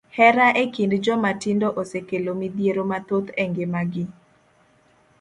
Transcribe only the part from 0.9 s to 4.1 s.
joma tindo osekelo midhiero mathoth e ngima gi.